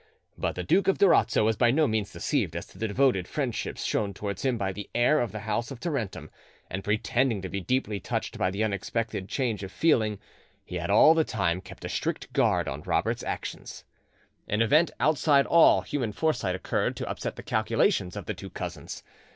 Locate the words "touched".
7.99-8.35